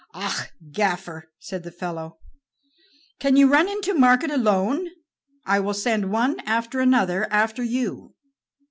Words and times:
"Ah, 0.15 0.47
gaffer," 0.71 1.29
said 1.37 1.61
the 1.61 1.69
fellow, 1.71 2.17
"can 3.19 3.35
you 3.35 3.45
run 3.47 3.81
to 3.81 3.93
market 3.93 4.31
alone? 4.31 4.89
I 5.45 5.59
will 5.59 5.75
send 5.75 6.11
one 6.11 6.39
after 6.47 6.79
another 6.79 7.31
after 7.31 7.61
you." 7.61 8.15